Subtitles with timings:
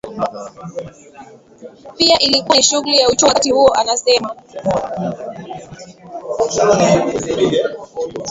[1.97, 4.35] pia ilikuwa ni shughuli ya uchumi wakati huo anasema